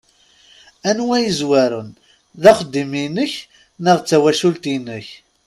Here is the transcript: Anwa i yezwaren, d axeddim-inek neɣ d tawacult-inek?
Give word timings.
Anwa 0.89 1.15
i 1.19 1.21
yezwaren, 1.25 1.89
d 2.41 2.43
axeddim-inek 2.51 3.33
neɣ 3.83 3.97
d 3.99 4.05
tawacult-inek? 4.09 5.07